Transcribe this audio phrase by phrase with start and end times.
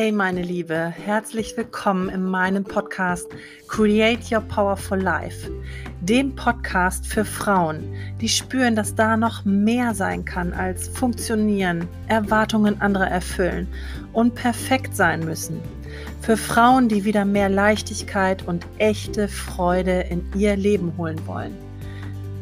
[0.00, 3.26] Hey meine Liebe, herzlich willkommen in meinem Podcast
[3.66, 5.50] Create Your Powerful Life,
[6.02, 7.82] dem Podcast für Frauen,
[8.20, 13.66] die spüren, dass da noch mehr sein kann als funktionieren, Erwartungen anderer erfüllen
[14.12, 15.60] und perfekt sein müssen.
[16.20, 21.56] Für Frauen, die wieder mehr Leichtigkeit und echte Freude in ihr Leben holen wollen.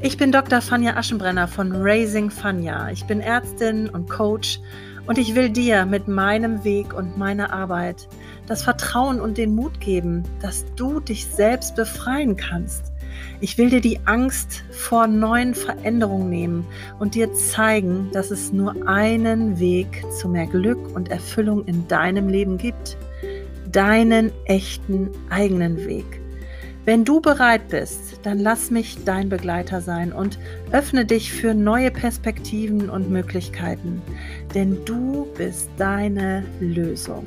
[0.03, 0.61] Ich bin Dr.
[0.61, 2.91] Fanja Aschenbrenner von Raising Fanja.
[2.91, 4.61] Ich bin Ärztin und Coach
[5.07, 8.09] und ich will dir mit meinem Weg und meiner Arbeit
[8.47, 12.93] das Vertrauen und den Mut geben, dass du dich selbst befreien kannst.
[13.41, 16.67] Ich will dir die Angst vor neuen Veränderungen nehmen
[16.99, 22.29] und dir zeigen, dass es nur einen Weg zu mehr Glück und Erfüllung in deinem
[22.29, 22.97] Leben gibt.
[23.71, 26.21] Deinen echten eigenen Weg.
[26.87, 30.39] Wenn du bereit bist, dann lass mich dein Begleiter sein und
[30.71, 34.01] öffne dich für neue Perspektiven und Möglichkeiten,
[34.55, 37.27] denn du bist deine Lösung.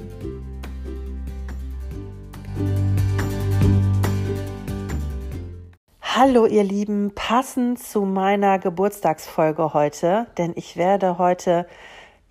[6.01, 11.66] Hallo ihr Lieben, passend zu meiner Geburtstagsfolge heute, denn ich werde heute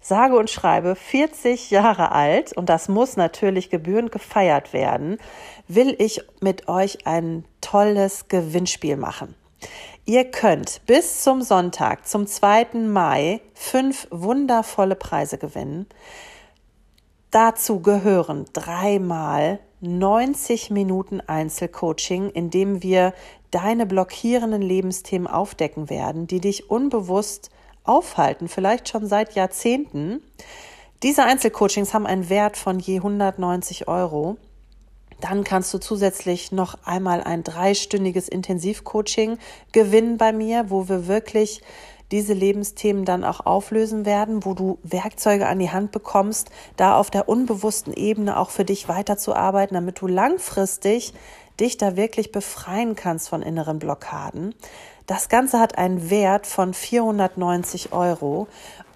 [0.09, 5.19] sage und schreibe 40 Jahre alt und das muss natürlich gebührend gefeiert werden,
[5.69, 9.35] will ich mit euch ein tolles Gewinnspiel machen.
[10.07, 12.79] Ihr könnt bis zum Sonntag, zum 2.
[12.87, 15.87] Mai, fünf wundervolle Preise gewinnen.
[17.31, 23.13] Dazu gehören dreimal 90 Minuten Einzelcoaching, in dem wir
[23.51, 27.51] deine blockierenden Lebensthemen aufdecken werden, die dich unbewusst
[27.89, 30.23] aufhalten, vielleicht schon seit Jahrzehnten.
[31.03, 34.37] Diese Einzelcoachings haben einen Wert von je 190 Euro.
[35.21, 39.39] Dann kannst du zusätzlich noch einmal ein dreistündiges Intensivcoaching
[39.73, 41.63] gewinnen bei mir, wo wir wirklich
[42.11, 47.11] diese Lebensthemen dann auch auflösen werden, wo du Werkzeuge an die Hand bekommst, da auf
[47.11, 51.13] der unbewussten Ebene auch für dich weiterzuarbeiten, damit du langfristig
[51.61, 54.55] dich da wirklich befreien kannst von inneren Blockaden.
[55.09, 58.47] Das Ganze hat einen Wert von 490 Euro.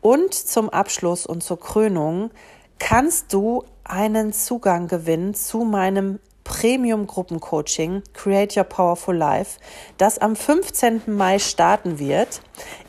[0.03, 2.31] Und zum Abschluss und zur Krönung
[2.79, 9.59] kannst du einen Zugang gewinnen zu meinem Premium Gruppencoaching Create Your Powerful Life,
[9.99, 11.03] das am 15.
[11.07, 12.41] Mai starten wird,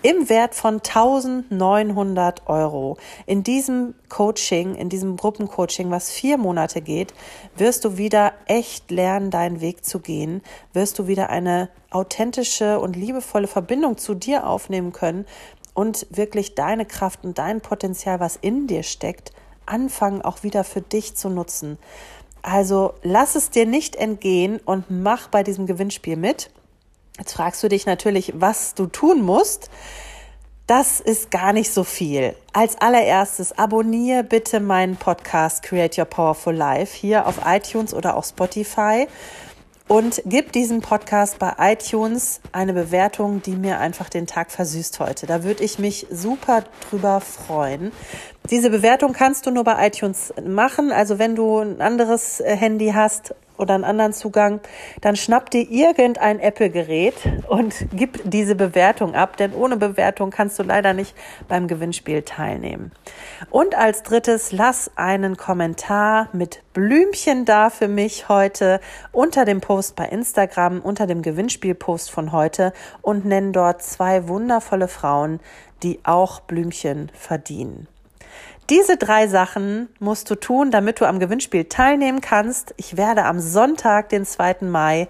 [0.01, 2.97] im Wert von 1900 Euro.
[3.25, 7.13] In diesem Coaching, in diesem Gruppencoaching, was vier Monate geht,
[7.55, 10.41] wirst du wieder echt lernen, deinen Weg zu gehen,
[10.73, 15.25] wirst du wieder eine authentische und liebevolle Verbindung zu dir aufnehmen können
[15.73, 19.31] und wirklich deine Kraft und dein Potenzial, was in dir steckt,
[19.65, 21.77] anfangen auch wieder für dich zu nutzen.
[22.43, 26.51] Also lass es dir nicht entgehen und mach bei diesem Gewinnspiel mit.
[27.17, 29.69] Jetzt fragst du dich natürlich, was du tun musst.
[30.67, 32.35] Das ist gar nicht so viel.
[32.51, 38.25] Als allererstes abonniere bitte meinen Podcast Create Your Powerful Life hier auf iTunes oder auf
[38.25, 39.07] Spotify
[39.87, 45.25] und gib diesem Podcast bei iTunes eine Bewertung, die mir einfach den Tag versüßt heute.
[45.25, 47.91] Da würde ich mich super drüber freuen.
[48.49, 50.91] Diese Bewertung kannst du nur bei iTunes machen.
[50.91, 54.59] Also wenn du ein anderes äh, Handy hast oder einen anderen Zugang,
[55.01, 57.15] dann schnapp dir irgendein Apple-Gerät
[57.47, 61.15] und gib diese Bewertung ab, denn ohne Bewertung kannst du leider nicht
[61.47, 62.91] beim Gewinnspiel teilnehmen.
[63.49, 68.79] Und als drittes, lass einen Kommentar mit Blümchen da für mich heute
[69.11, 74.87] unter dem Post bei Instagram, unter dem Gewinnspielpost von heute und nenn dort zwei wundervolle
[74.87, 75.39] Frauen,
[75.83, 77.87] die auch Blümchen verdienen.
[78.69, 82.73] Diese drei Sachen musst du tun, damit du am Gewinnspiel teilnehmen kannst.
[82.77, 84.57] Ich werde am Sonntag, den 2.
[84.61, 85.09] Mai,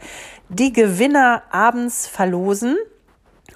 [0.50, 2.78] die Gewinner abends verlosen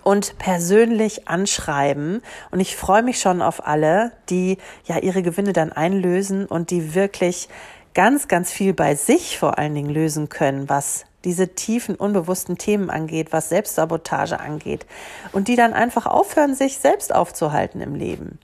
[0.04, 2.22] und persönlich anschreiben.
[2.52, 6.94] Und ich freue mich schon auf alle, die ja ihre Gewinne dann einlösen und die
[6.94, 7.50] wirklich
[7.96, 12.92] ganz, ganz viel bei sich vor allen Dingen lösen können, was diese tiefen, unbewussten Themen
[12.92, 14.86] angeht, was Selbstsabotage angeht.
[15.32, 18.38] Und die dann einfach aufhören, sich selbst aufzuhalten im Leben.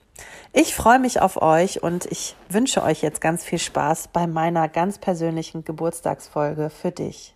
[0.52, 4.68] Ich freue mich auf euch und ich wünsche euch jetzt ganz viel Spaß bei meiner
[4.68, 7.34] ganz persönlichen Geburtstagsfolge für dich.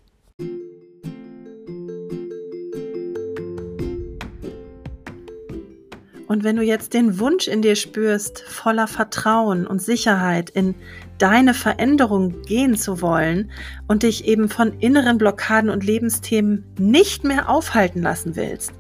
[6.29, 10.75] Und wenn du jetzt den Wunsch in dir spürst, voller Vertrauen und Sicherheit in
[11.19, 13.51] deine Veränderung gehen zu wollen
[13.87, 18.73] und dich eben von inneren Blockaden und Lebensthemen nicht mehr aufhalten lassen willst,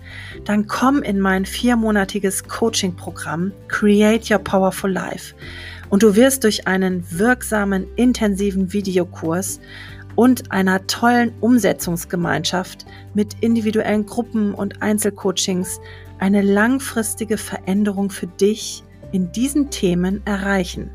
[0.44, 5.34] dann komm in mein viermonatiges Coaching-Programm Create Your Powerful Life.
[5.90, 9.60] Und du wirst durch einen wirksamen, intensiven Videokurs
[10.14, 15.80] und einer tollen Umsetzungsgemeinschaft mit individuellen Gruppen und Einzelcoachings
[16.18, 18.82] eine langfristige Veränderung für dich
[19.12, 20.90] in diesen Themen erreichen.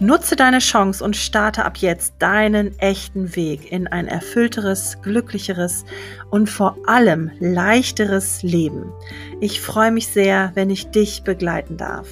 [0.00, 5.84] Nutze deine Chance und starte ab jetzt deinen echten Weg in ein erfüllteres, glücklicheres
[6.30, 8.92] und vor allem leichteres Leben.
[9.40, 12.08] Ich freue mich sehr, wenn ich dich begleiten darf.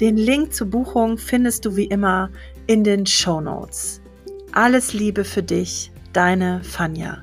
[0.00, 2.28] Den Link zur Buchung findest du wie immer
[2.66, 4.00] in den Show Notes.
[4.50, 7.18] Alles Liebe für dich, deine Fanja.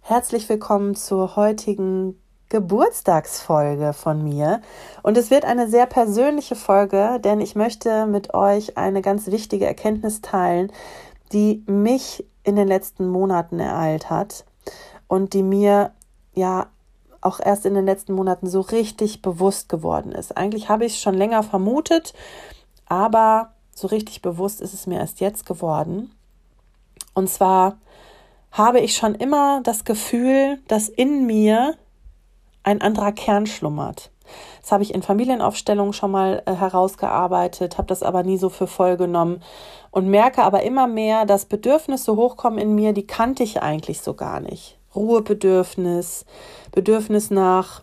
[0.00, 2.19] Herzlich willkommen zur heutigen
[2.50, 4.60] Geburtstagsfolge von mir.
[5.02, 9.66] Und es wird eine sehr persönliche Folge, denn ich möchte mit euch eine ganz wichtige
[9.66, 10.70] Erkenntnis teilen,
[11.32, 14.44] die mich in den letzten Monaten ereilt hat
[15.08, 15.92] und die mir
[16.34, 16.66] ja
[17.20, 20.36] auch erst in den letzten Monaten so richtig bewusst geworden ist.
[20.36, 22.14] Eigentlich habe ich es schon länger vermutet,
[22.86, 26.10] aber so richtig bewusst ist es mir erst jetzt geworden.
[27.14, 27.78] Und zwar
[28.50, 31.76] habe ich schon immer das Gefühl, dass in mir
[32.62, 34.10] ein anderer Kern schlummert.
[34.60, 38.66] Das habe ich in Familienaufstellungen schon mal äh, herausgearbeitet, habe das aber nie so für
[38.66, 39.42] voll genommen
[39.90, 44.14] und merke aber immer mehr, dass Bedürfnisse hochkommen in mir, die kannte ich eigentlich so
[44.14, 44.78] gar nicht.
[44.94, 46.24] Ruhebedürfnis,
[46.72, 47.82] Bedürfnis nach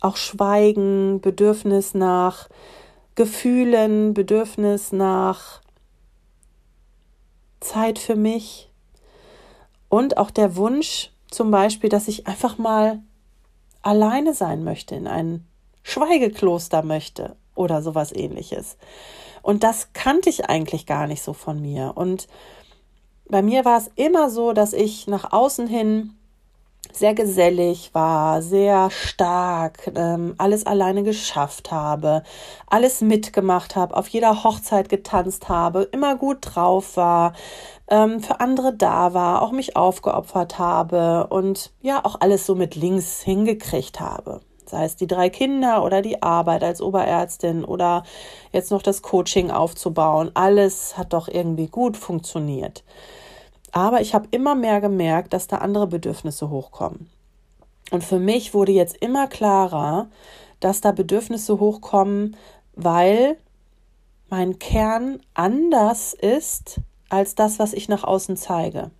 [0.00, 2.48] auch Schweigen, Bedürfnis nach
[3.14, 5.60] Gefühlen, Bedürfnis nach
[7.60, 8.70] Zeit für mich
[9.88, 13.00] und auch der Wunsch zum Beispiel, dass ich einfach mal
[13.82, 15.46] alleine sein möchte, in ein
[15.82, 18.76] Schweigekloster möchte oder sowas ähnliches.
[19.42, 21.92] Und das kannte ich eigentlich gar nicht so von mir.
[21.94, 22.28] Und
[23.28, 26.14] bei mir war es immer so, dass ich nach außen hin
[26.92, 32.22] sehr gesellig war, sehr stark, ähm, alles alleine geschafft habe,
[32.66, 37.32] alles mitgemacht habe, auf jeder Hochzeit getanzt habe, immer gut drauf war,
[37.88, 42.74] ähm, für andere da war, auch mich aufgeopfert habe und ja auch alles so mit
[42.74, 44.40] links hingekriegt habe.
[44.70, 48.04] Sei es die drei Kinder oder die Arbeit als Oberärztin oder
[48.52, 50.30] jetzt noch das Coaching aufzubauen.
[50.34, 52.84] Alles hat doch irgendwie gut funktioniert.
[53.72, 57.08] Aber ich habe immer mehr gemerkt, dass da andere Bedürfnisse hochkommen.
[57.90, 60.08] Und für mich wurde jetzt immer klarer,
[60.60, 62.36] dass da Bedürfnisse hochkommen,
[62.74, 63.36] weil
[64.28, 68.90] mein Kern anders ist als das, was ich nach außen zeige.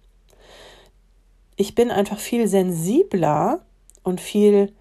[1.57, 3.61] Ich bin einfach viel sensibler
[4.03, 4.73] und viel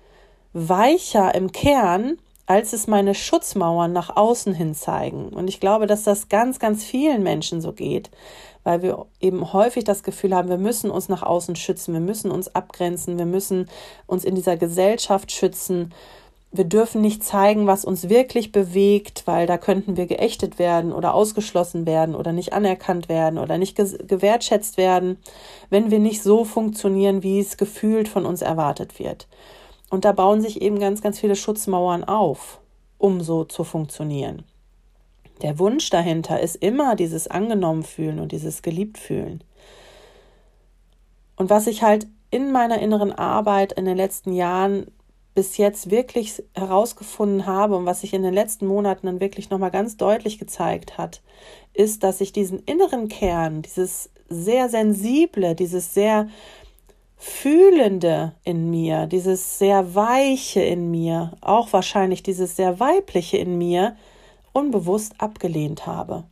[0.54, 5.30] weicher im Kern, als es meine Schutzmauern nach außen hin zeigen.
[5.30, 8.10] Und ich glaube, dass das ganz, ganz vielen Menschen so geht,
[8.70, 12.30] weil wir eben häufig das Gefühl haben, wir müssen uns nach außen schützen, wir müssen
[12.30, 13.68] uns abgrenzen, wir müssen
[14.06, 15.92] uns in dieser Gesellschaft schützen.
[16.52, 21.16] Wir dürfen nicht zeigen, was uns wirklich bewegt, weil da könnten wir geächtet werden oder
[21.16, 25.18] ausgeschlossen werden oder nicht anerkannt werden oder nicht gewertschätzt werden,
[25.72, 29.28] wenn wir nicht so funktionieren, wie es gefühlt von uns erwartet wird.
[29.90, 32.60] Und da bauen sich eben ganz, ganz viele Schutzmauern auf,
[33.00, 34.44] um so zu funktionieren.
[35.42, 39.44] Der Wunsch dahinter ist immer dieses angenommen fühlen und dieses geliebt fühlen.
[41.36, 44.88] Und was ich halt in meiner inneren Arbeit in den letzten Jahren
[45.34, 49.72] bis jetzt wirklich herausgefunden habe und was sich in den letzten Monaten dann wirklich nochmal
[49.72, 51.22] ganz deutlich gezeigt hat,
[51.74, 56.28] ist, dass ich diesen inneren Kern, dieses sehr sensible, dieses sehr
[57.16, 63.96] fühlende in mir, dieses sehr weiche in mir, auch wahrscheinlich dieses sehr weibliche in mir,
[64.54, 66.24] unbewusst abgelehnt habe.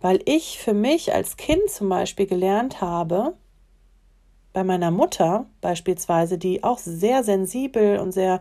[0.00, 3.34] Weil ich für mich als Kind zum Beispiel gelernt habe,
[4.52, 8.40] bei meiner Mutter beispielsweise, die auch sehr sensibel und sehr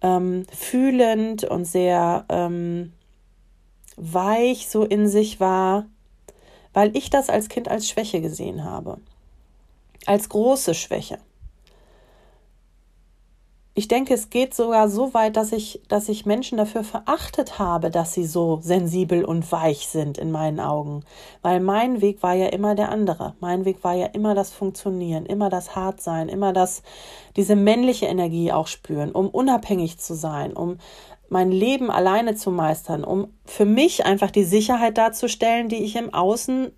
[0.00, 2.92] ähm, fühlend und sehr ähm,
[3.96, 5.86] weich so in sich war,
[6.72, 8.98] weil ich das als Kind als Schwäche gesehen habe,
[10.06, 11.18] als große Schwäche
[13.78, 17.92] ich denke, es geht sogar so weit, dass ich, dass ich Menschen dafür verachtet habe,
[17.92, 21.04] dass sie so sensibel und weich sind in meinen Augen.
[21.42, 23.36] Weil mein Weg war ja immer der andere.
[23.38, 26.82] Mein Weg war ja immer das Funktionieren, immer das Hartsein, immer das,
[27.36, 30.78] diese männliche Energie auch spüren, um unabhängig zu sein, um
[31.28, 36.12] mein Leben alleine zu meistern, um für mich einfach die Sicherheit darzustellen, die ich im
[36.12, 36.72] Außen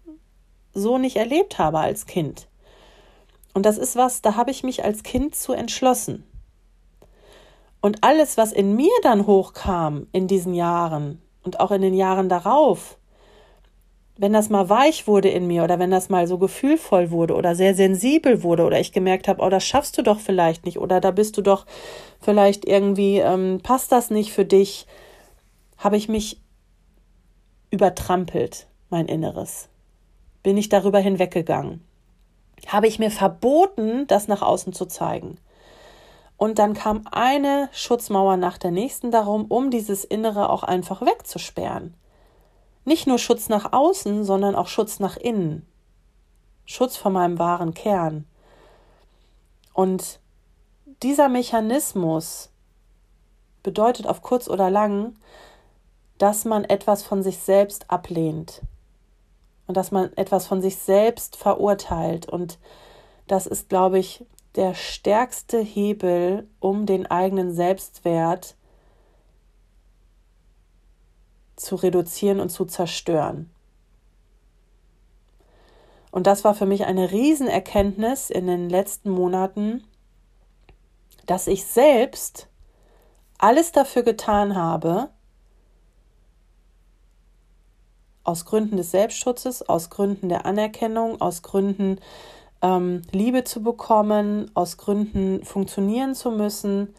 [0.75, 2.47] so nicht erlebt habe als Kind.
[3.55, 6.27] Und das ist was, da habe ich mich als Kind zu entschlossen.
[7.81, 12.29] Und alles, was in mir dann hochkam in diesen Jahren und auch in den Jahren
[12.29, 12.99] darauf,
[14.21, 17.55] wenn das mal weich wurde in mir oder wenn das mal so gefühlvoll wurde oder
[17.55, 21.01] sehr sensibel wurde oder ich gemerkt habe, oh, das schaffst du doch vielleicht nicht oder
[21.01, 21.65] da bist du doch
[22.21, 24.87] vielleicht irgendwie, ähm, passt das nicht für dich,
[25.79, 26.39] habe ich mich
[27.71, 29.71] übertrampelt, mein Inneres.
[30.43, 31.83] Bin ich darüber hinweggegangen.
[32.67, 35.39] Habe ich mir verboten, das nach außen zu zeigen.
[36.41, 41.93] Und dann kam eine Schutzmauer nach der nächsten darum, um dieses Innere auch einfach wegzusperren.
[42.87, 45.67] Nicht nur Schutz nach außen, sondern auch Schutz nach innen.
[46.65, 48.25] Schutz vor meinem wahren Kern.
[49.75, 50.19] Und
[51.03, 52.49] dieser Mechanismus
[53.63, 55.17] bedeutet auf kurz oder lang,
[56.17, 58.63] dass man etwas von sich selbst ablehnt
[59.67, 62.31] und dass man etwas von sich selbst verurteilt.
[62.31, 62.59] Und
[63.27, 64.25] das ist, glaube ich,
[64.57, 68.57] der stärkste Hebel, um den eigenen Selbstwert
[71.57, 73.51] zu reduzieren und zu zerstören.
[76.11, 79.85] Und das war für mich eine Riesenerkenntnis in den letzten Monaten,
[81.27, 82.49] dass ich selbst
[83.39, 85.11] alles dafür getan habe,
[88.25, 92.01] aus Gründen des Selbstschutzes, aus Gründen der Anerkennung, aus Gründen
[92.63, 96.95] ähm, Liebe zu bekommen, aus Gründen funktionieren zu müssen,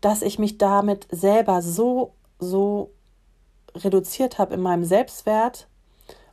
[0.00, 2.90] dass ich mich damit selber so, so
[3.74, 5.68] reduziert habe in meinem Selbstwert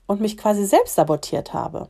[0.07, 1.89] und mich quasi selbst sabotiert habe.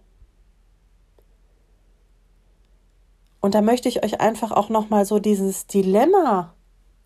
[3.41, 6.53] Und da möchte ich euch einfach auch nochmal so dieses Dilemma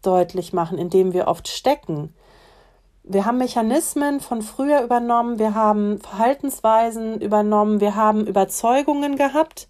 [0.02, 2.14] deutlich machen, in dem wir oft stecken.
[3.04, 9.68] Wir haben Mechanismen von früher übernommen, wir haben Verhaltensweisen übernommen, wir haben Überzeugungen gehabt.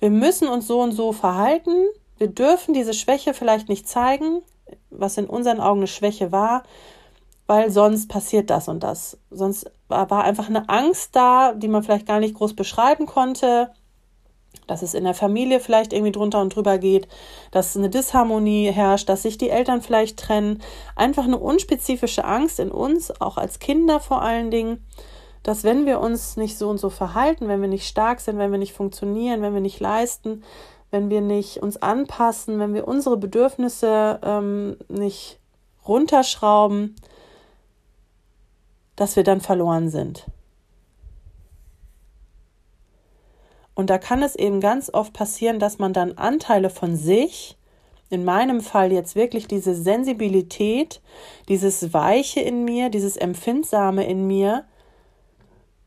[0.00, 1.86] Wir müssen uns so und so verhalten.
[2.18, 4.42] Wir dürfen diese Schwäche vielleicht nicht zeigen,
[4.90, 6.64] was in unseren Augen eine Schwäche war,
[7.46, 9.16] weil sonst passiert das und das.
[9.30, 13.70] Sonst war einfach eine Angst da, die man vielleicht gar nicht groß beschreiben konnte
[14.66, 17.08] dass es in der Familie vielleicht irgendwie drunter und drüber geht,
[17.50, 20.62] dass eine Disharmonie herrscht, dass sich die Eltern vielleicht trennen.
[20.94, 24.84] Einfach eine unspezifische Angst in uns, auch als Kinder vor allen Dingen,
[25.42, 28.50] dass wenn wir uns nicht so und so verhalten, wenn wir nicht stark sind, wenn
[28.50, 30.42] wir nicht funktionieren, wenn wir nicht leisten,
[30.90, 35.38] wenn wir nicht uns anpassen, wenn wir unsere Bedürfnisse ähm, nicht
[35.86, 36.96] runterschrauben,
[38.96, 40.26] dass wir dann verloren sind.
[43.76, 47.56] Und da kann es eben ganz oft passieren, dass man dann Anteile von sich,
[48.08, 51.02] in meinem Fall jetzt wirklich diese Sensibilität,
[51.48, 54.64] dieses Weiche in mir, dieses Empfindsame in mir,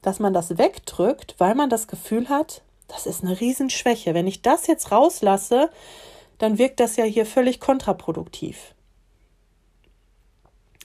[0.04, 4.14] dass man das wegdrückt, weil man das Gefühl hat, das ist eine Riesenschwäche.
[4.14, 5.72] Wenn ich das jetzt rauslasse,
[6.38, 8.76] dann wirkt das ja hier völlig kontraproduktiv.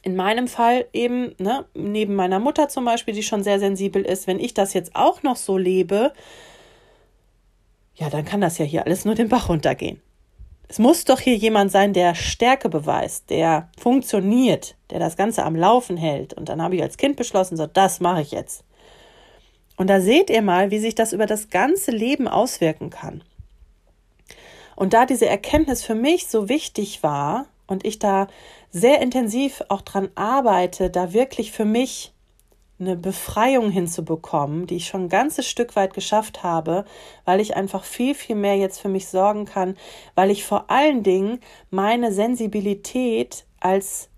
[0.02, 4.26] In meinem Fall eben, ne, neben meiner Mutter zum Beispiel, die schon sehr sensibel ist,
[4.26, 6.12] wenn ich das jetzt auch noch so lebe,
[7.94, 10.00] ja, dann kann das ja hier alles nur den Bach runtergehen.
[10.68, 15.54] Es muss doch hier jemand sein, der Stärke beweist, der funktioniert, der das Ganze am
[15.54, 16.34] Laufen hält.
[16.34, 18.64] Und dann habe ich als Kind beschlossen, so, das mache ich jetzt.
[19.76, 23.22] Und da seht ihr mal, wie sich das über das ganze Leben auswirken kann.
[24.76, 28.26] Und da diese Erkenntnis für mich so wichtig war und ich da
[28.70, 32.13] sehr intensiv auch dran arbeite, da wirklich für mich
[32.86, 36.84] eine Befreiung hinzubekommen, die ich schon ein ganzes Stück weit geschafft habe,
[37.24, 39.76] weil ich einfach viel, viel mehr jetzt für mich sorgen kann,
[40.14, 44.08] weil ich vor allen Dingen meine Sensibilität als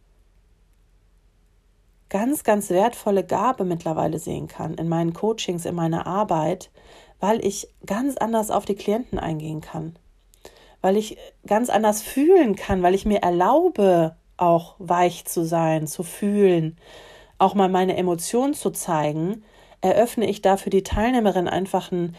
[2.08, 6.70] ganz, ganz wertvolle Gabe mittlerweile sehen kann in meinen Coachings, in meiner Arbeit,
[7.20, 9.96] weil ich ganz anders auf die Klienten eingehen kann,
[10.82, 16.02] weil ich ganz anders fühlen kann, weil ich mir erlaube, auch weich zu sein, zu
[16.02, 16.76] fühlen
[17.38, 19.44] auch mal meine Emotionen zu zeigen,
[19.80, 22.16] eröffne ich da für die Teilnehmerin einfach einen,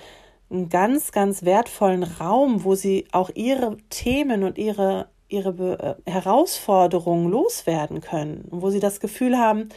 [0.50, 7.30] einen ganz, ganz wertvollen Raum, wo sie auch ihre Themen und ihre, ihre äh, Herausforderungen
[7.30, 9.70] loswerden können, wo sie das Gefühl haben,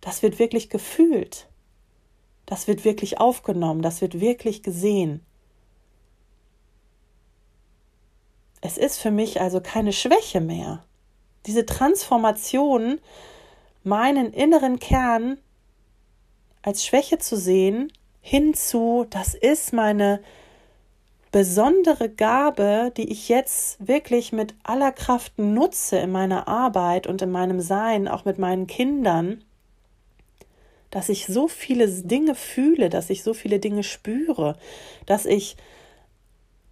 [0.00, 1.48] das wird wirklich gefühlt,
[2.46, 5.24] das wird wirklich aufgenommen, das wird wirklich gesehen.
[8.60, 10.84] Es ist für mich also keine Schwäche mehr.
[11.46, 13.00] Diese Transformation
[13.84, 15.38] meinen inneren Kern
[16.62, 20.20] als Schwäche zu sehen, hinzu, das ist meine
[21.30, 27.30] besondere Gabe, die ich jetzt wirklich mit aller Kraft nutze in meiner Arbeit und in
[27.30, 29.44] meinem Sein, auch mit meinen Kindern,
[30.90, 34.56] dass ich so viele Dinge fühle, dass ich so viele Dinge spüre,
[35.04, 35.56] dass ich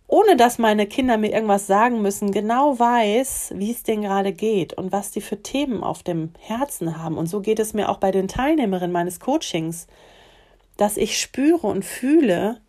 [0.08, 4.74] ohne dass meine Kinder mir irgendwas sagen müssen, genau weiß, wie es denen gerade geht
[4.74, 7.18] und was die für Themen auf dem Herzen haben.
[7.18, 9.88] Und so geht es mir auch bei den Teilnehmerinnen meines Coachings,
[10.76, 12.60] dass ich spüre und fühle,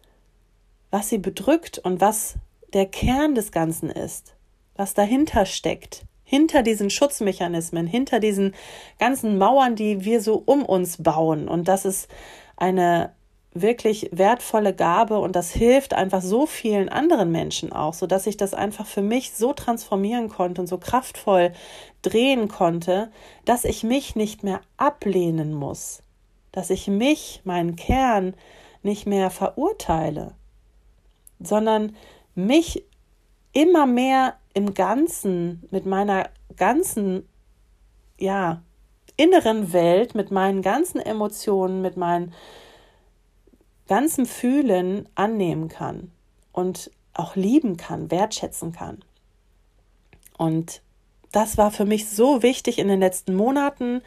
[0.89, 2.35] was sie bedrückt und was
[2.73, 4.35] der Kern des Ganzen ist,
[4.75, 8.55] was dahinter steckt, hinter diesen Schutzmechanismen, hinter diesen
[8.97, 11.47] ganzen Mauern, die wir so um uns bauen.
[11.47, 12.07] Und dass es
[12.55, 13.13] eine
[13.61, 18.37] wirklich wertvolle Gabe und das hilft einfach so vielen anderen Menschen auch, so dass ich
[18.37, 21.51] das einfach für mich so transformieren konnte und so kraftvoll
[22.01, 23.11] drehen konnte,
[23.45, 26.03] dass ich mich nicht mehr ablehnen muss,
[26.51, 28.33] dass ich mich, meinen Kern
[28.83, 30.33] nicht mehr verurteile,
[31.39, 31.95] sondern
[32.35, 32.83] mich
[33.53, 37.27] immer mehr im Ganzen mit meiner ganzen
[38.19, 38.61] ja
[39.17, 42.33] inneren Welt, mit meinen ganzen Emotionen, mit meinen
[43.87, 46.11] ganzem Fühlen annehmen kann
[46.51, 49.03] und auch lieben kann, wertschätzen kann.
[50.37, 50.81] Und
[51.31, 54.01] das war für mich so wichtig in den letzten Monaten.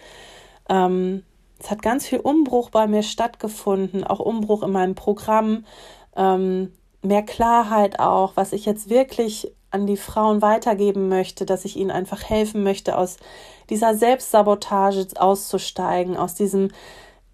[0.69, 1.25] Ähm,
[1.59, 5.65] es hat ganz viel Umbruch bei mir stattgefunden, auch Umbruch in meinem Programm,
[6.17, 6.73] ähm,
[7.03, 11.91] mehr Klarheit auch, was ich jetzt wirklich an die Frauen weitergeben möchte, dass ich ihnen
[11.91, 13.19] einfach helfen möchte, aus
[13.69, 16.71] dieser Selbstsabotage auszusteigen, aus diesem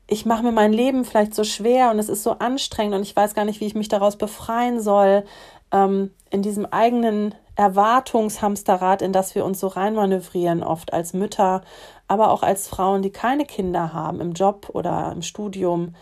[0.08, 3.16] ich mache mir mein Leben vielleicht so schwer und es ist so anstrengend und ich
[3.16, 5.24] weiß gar nicht, wie ich mich daraus befreien soll,
[5.72, 11.62] ähm, in diesem eigenen Erwartungshamsterrad, in das wir uns so reinmanövrieren, oft als Mütter,
[12.06, 15.94] aber auch als Frauen, die keine Kinder haben, im Job oder im Studium,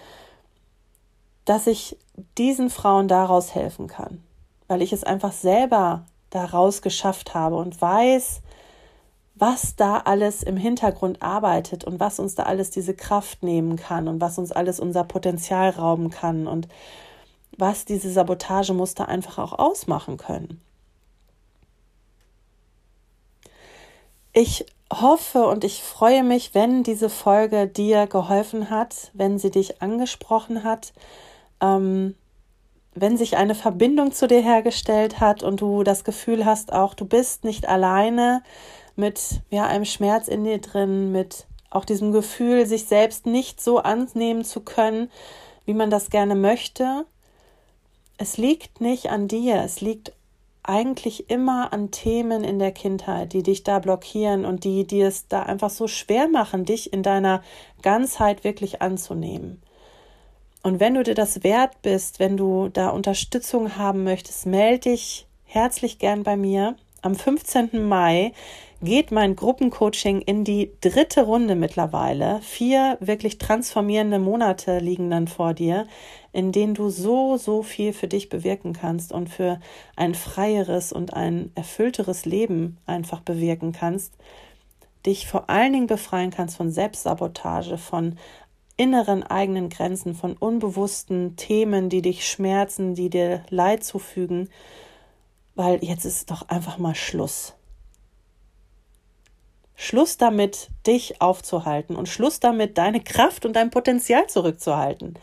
[1.44, 1.96] dass ich
[2.37, 4.23] diesen Frauen daraus helfen kann,
[4.66, 8.42] weil ich es einfach selber daraus geschafft habe und weiß,
[9.35, 14.07] was da alles im Hintergrund arbeitet und was uns da alles diese Kraft nehmen kann
[14.07, 16.69] und was uns alles unser Potenzial rauben kann und
[17.57, 20.61] was diese Sabotagemuster einfach auch ausmachen können.
[24.33, 29.81] Ich hoffe und ich freue mich, wenn diese Folge dir geholfen hat, wenn sie dich
[29.81, 30.93] angesprochen hat,
[31.61, 32.14] ähm,
[32.95, 37.05] wenn sich eine Verbindung zu dir hergestellt hat und du das Gefühl hast, auch du
[37.05, 38.43] bist nicht alleine,
[38.97, 43.79] mit ja, einem Schmerz in dir drin, mit auch diesem Gefühl, sich selbst nicht so
[43.79, 45.11] annehmen zu können,
[45.65, 47.05] wie man das gerne möchte.
[48.17, 50.13] Es liegt nicht an dir, es liegt
[50.63, 55.28] eigentlich immer an Themen in der Kindheit, die dich da blockieren und die dir es
[55.28, 57.43] da einfach so schwer machen, dich in deiner
[57.83, 59.63] Ganzheit wirklich anzunehmen.
[60.63, 65.26] Und wenn du dir das wert bist, wenn du da Unterstützung haben möchtest, melde dich
[65.45, 66.76] herzlich gern bei mir.
[67.04, 67.86] Am 15.
[67.86, 68.32] Mai
[68.80, 72.40] geht mein Gruppencoaching in die dritte Runde mittlerweile.
[72.40, 75.86] Vier wirklich transformierende Monate liegen dann vor dir,
[76.32, 79.60] in denen du so, so viel für dich bewirken kannst und für
[79.97, 84.14] ein freieres und ein erfüllteres Leben einfach bewirken kannst.
[85.04, 88.17] Dich vor allen Dingen befreien kannst von Selbstsabotage, von
[88.78, 94.49] inneren eigenen Grenzen, von unbewussten Themen, die dich schmerzen, die dir Leid zufügen,
[95.54, 97.54] weil jetzt ist doch einfach mal Schluss.
[99.76, 105.19] Schluss damit, dich aufzuhalten und Schluss damit, deine Kraft und dein Potenzial zurückzuhalten.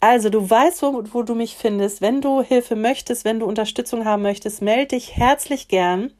[0.00, 2.00] Also, du weißt, wo, wo, du mich findest.
[2.00, 6.12] Wenn du Hilfe möchtest, wenn du Unterstützung haben möchtest, melde dich herzlich gern.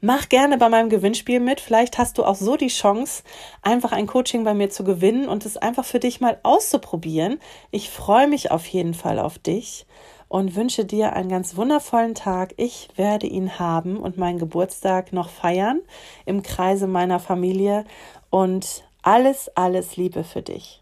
[0.00, 1.60] Mach gerne bei meinem Gewinnspiel mit.
[1.60, 3.22] Vielleicht hast du auch so die Chance,
[3.60, 7.38] einfach ein Coaching bei mir zu gewinnen und es einfach für dich mal auszuprobieren.
[7.70, 9.86] Ich freue mich auf jeden Fall auf dich
[10.32, 12.54] und wünsche dir einen ganz wundervollen Tag.
[12.56, 15.82] Ich werde ihn haben und meinen Geburtstag noch feiern
[16.24, 17.84] im Kreise meiner Familie
[18.30, 20.81] und alles, alles Liebe für dich.